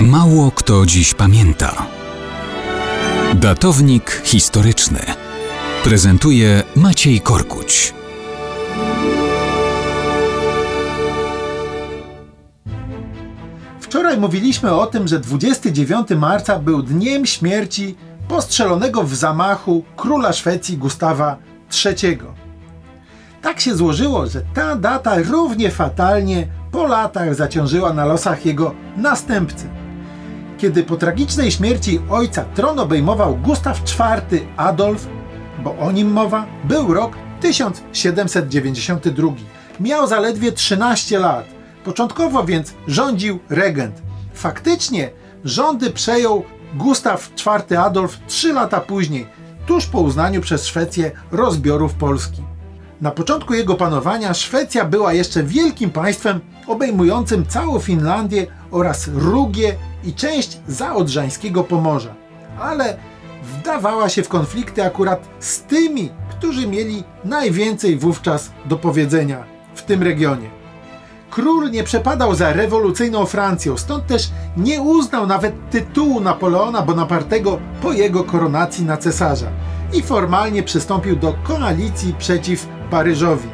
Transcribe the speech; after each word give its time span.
Mało 0.00 0.50
kto 0.50 0.86
dziś 0.86 1.14
pamięta. 1.14 1.86
Datownik 3.34 4.22
historyczny 4.24 5.00
prezentuje 5.84 6.62
Maciej 6.76 7.20
Korkuć. 7.20 7.94
Wczoraj 13.80 14.18
mówiliśmy 14.18 14.74
o 14.74 14.86
tym, 14.86 15.08
że 15.08 15.20
29 15.20 16.08
marca 16.10 16.58
był 16.58 16.82
dniem 16.82 17.26
śmierci 17.26 17.96
postrzelonego 18.28 19.02
w 19.02 19.14
zamachu 19.14 19.84
króla 19.96 20.32
Szwecji 20.32 20.76
Gustawa 20.76 21.36
III. 21.84 22.18
Tak 23.42 23.60
się 23.60 23.76
złożyło, 23.76 24.26
że 24.26 24.42
ta 24.54 24.76
data 24.76 25.16
równie 25.18 25.70
fatalnie 25.70 26.48
po 26.72 26.86
latach 26.86 27.34
zaciążyła 27.34 27.92
na 27.92 28.04
losach 28.04 28.46
jego 28.46 28.74
następcy. 28.96 29.85
Kiedy 30.58 30.82
po 30.82 30.96
tragicznej 30.96 31.50
śmierci 31.50 32.00
ojca 32.10 32.44
tron 32.44 32.78
obejmował 32.78 33.36
Gustaw 33.36 33.80
IV 33.80 34.40
Adolf, 34.56 35.08
bo 35.64 35.78
o 35.78 35.92
nim 35.92 36.12
mowa, 36.12 36.46
był 36.64 36.94
rok 36.94 37.16
1792. 37.40 39.28
Miał 39.80 40.06
zaledwie 40.06 40.52
13 40.52 41.18
lat. 41.18 41.44
Początkowo 41.84 42.44
więc 42.44 42.74
rządził 42.86 43.38
regent. 43.48 44.02
Faktycznie 44.34 45.10
rządy 45.44 45.90
przejął 45.90 46.44
Gustaw 46.74 47.30
IV 47.46 47.78
Adolf 47.78 48.18
trzy 48.26 48.52
lata 48.52 48.80
później, 48.80 49.26
tuż 49.66 49.86
po 49.86 50.00
uznaniu 50.00 50.40
przez 50.40 50.66
Szwecję 50.66 51.10
rozbiorów 51.30 51.94
Polski. 51.94 52.45
Na 53.00 53.10
początku 53.10 53.54
jego 53.54 53.74
panowania 53.74 54.34
Szwecja 54.34 54.84
była 54.84 55.12
jeszcze 55.12 55.42
wielkim 55.42 55.90
państwem 55.90 56.40
obejmującym 56.66 57.46
całą 57.46 57.78
Finlandię 57.78 58.46
oraz 58.70 59.08
Rugię 59.08 59.74
i 60.04 60.14
część 60.14 60.58
zaodrzańskiego 60.68 61.64
Pomorza. 61.64 62.14
Ale 62.60 62.96
wdawała 63.42 64.08
się 64.08 64.22
w 64.22 64.28
konflikty 64.28 64.84
akurat 64.84 65.28
z 65.40 65.60
tymi, 65.60 66.10
którzy 66.30 66.66
mieli 66.66 67.04
najwięcej 67.24 67.96
wówczas 67.96 68.50
do 68.64 68.76
powiedzenia 68.76 69.44
w 69.74 69.82
tym 69.82 70.02
regionie. 70.02 70.50
Król 71.30 71.70
nie 71.70 71.84
przepadał 71.84 72.34
za 72.34 72.52
rewolucyjną 72.52 73.26
Francją, 73.26 73.76
stąd 73.76 74.06
też 74.06 74.30
nie 74.56 74.82
uznał 74.82 75.26
nawet 75.26 75.70
tytułu 75.70 76.20
Napoleona 76.20 76.82
Bonapartego 76.82 77.58
po 77.82 77.92
jego 77.92 78.24
koronacji 78.24 78.84
na 78.84 78.96
cesarza 78.96 79.48
i 79.92 80.02
formalnie 80.02 80.62
przystąpił 80.62 81.16
do 81.16 81.34
koalicji 81.44 82.14
przeciw 82.18 82.75
Paryżowi. 82.90 83.48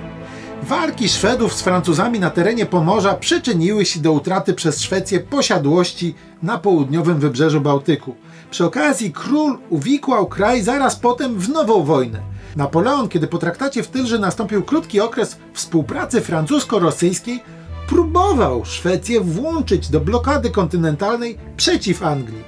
Walki 0.63 1.09
Szwedów 1.09 1.55
z 1.55 1.63
Francuzami 1.63 2.21
na 2.21 2.31
terenie 2.31 2.67
Pomorza 2.67 3.15
przyczyniły 3.15 3.85
się 3.85 4.01
do 4.01 4.13
utraty 4.13 4.55
przez 4.55 4.81
Szwecję 4.81 5.21
posiadłości 5.21 6.15
na 6.43 6.59
południowym 6.59 7.19
wybrzeżu 7.19 7.61
Bałtyku. 7.61 8.15
Przy 8.51 8.65
okazji 8.65 9.13
król 9.13 9.59
uwikłał 9.71 10.27
kraj 10.27 10.63
zaraz 10.63 10.97
potem 10.97 11.39
w 11.39 11.49
nową 11.49 11.85
wojnę. 11.85 12.21
Napoleon, 12.57 13.09
kiedy 13.09 13.27
po 13.27 13.39
traktacie 13.39 13.83
w 13.83 13.89
Tylży 13.89 14.19
nastąpił 14.19 14.63
krótki 14.63 15.01
okres 15.01 15.39
współpracy 15.53 16.21
francusko-rosyjskiej, 16.21 17.41
próbował 17.89 18.65
Szwecję 18.65 19.21
włączyć 19.21 19.89
do 19.89 20.01
blokady 20.01 20.51
kontynentalnej 20.51 21.39
przeciw 21.57 22.03
Anglii. 22.03 22.45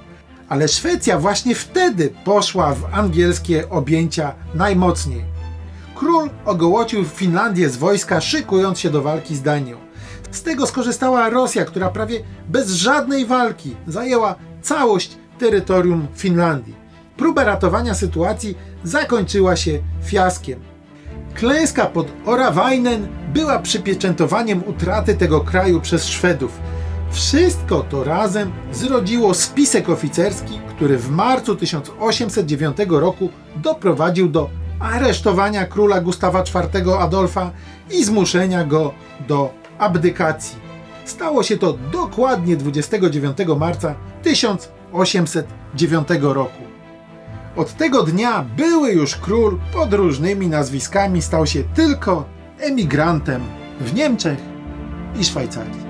Ale 0.49 0.69
Szwecja 0.69 1.19
właśnie 1.19 1.55
wtedy 1.55 2.13
poszła 2.25 2.75
w 2.75 2.95
angielskie 2.95 3.71
objęcia 3.71 4.35
najmocniej. 4.55 5.34
Król 5.95 6.31
ogołocił 6.45 7.05
Finlandię 7.05 7.69
z 7.69 7.77
wojska, 7.77 8.21
szykując 8.21 8.79
się 8.79 8.91
do 8.91 9.03
walki 9.03 9.37
z 9.37 9.43
Danią. 9.43 9.77
Z 10.31 10.43
tego 10.43 10.67
skorzystała 10.67 11.31
Rosja, 11.31 11.65
która 11.65 11.91
prawie 11.91 12.21
bez 12.49 12.71
żadnej 12.71 13.27
walki 13.27 13.77
zajęła 13.87 14.35
całość 14.63 15.17
terytorium 15.39 16.07
Finlandii. 16.15 16.75
Próba 17.17 17.45
ratowania 17.45 17.95
sytuacji 17.95 18.59
zakończyła 18.85 19.57
się 19.57 19.79
fiaskiem. 20.05 20.61
Klęska 21.35 21.87
pod 21.87 22.07
Orawajnen 22.27 23.09
była 23.35 23.59
przypieczętowaniem 23.59 24.63
utraty 24.67 25.15
tego 25.15 25.41
kraju 25.41 25.81
przez 25.81 26.07
Szwedów. 26.07 26.61
Wszystko 27.11 27.81
to 27.81 28.05
razem 28.05 28.53
zrodziło 28.73 29.35
spisek 29.35 29.89
oficerski, 29.89 30.61
który 30.69 30.99
w 30.99 31.11
marcu 31.11 31.57
1809 31.57 32.77
roku 32.89 33.31
doprowadził 33.57 34.29
do 34.29 34.51
aresztowania 34.85 35.67
króla 35.67 36.01
Gustawa 36.01 36.41
IV 36.41 36.95
Adolfa 36.99 37.51
i 37.91 38.05
zmuszenia 38.05 38.65
go 38.65 38.95
do 39.29 39.55
abdykacji. 39.79 40.57
Stało 41.05 41.43
się 41.43 41.57
to 41.57 41.79
dokładnie 41.93 42.57
29 42.57 43.39
marca 43.59 43.95
1809 44.23 46.09
roku. 46.21 46.63
Od 47.57 47.75
tego 47.77 48.03
dnia 48.03 48.45
były 48.57 48.93
już 48.93 49.17
król 49.17 49.59
pod 49.73 49.95
różnymi 49.95 50.49
nazwiskami 50.49 51.23
stał 51.23 51.47
się 51.47 51.63
tylko 51.75 52.25
emigrantem 52.59 53.43
w 53.81 53.95
Niemczech 53.95 54.39
i 55.21 55.25
Szwajcarii. 55.25 55.85